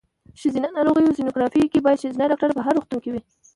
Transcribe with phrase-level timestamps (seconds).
[0.39, 3.21] ښځېنه ناروغیو سینوګرافي کې باید ښځېنه ډاکټره په هر روغتون کې وي.